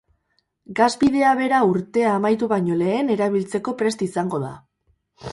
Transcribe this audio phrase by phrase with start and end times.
[0.77, 4.51] Gasbidea bera urtea amaitu baino lehen erabiltzeko prest izango da.